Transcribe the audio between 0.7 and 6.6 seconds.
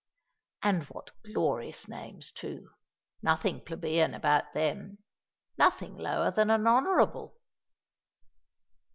what glorious names, too:—nothing plebeian about them—nothing lower than